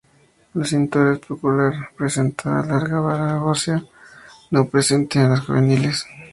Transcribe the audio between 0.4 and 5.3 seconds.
La cintura escapular presentaba una larga vara ósea, no presente en